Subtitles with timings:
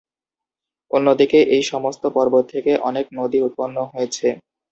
[0.91, 4.27] অন্যদিকে এই সমস্ত পর্বত থেকে অনেক নদী উৎপন্ন হয়েছে।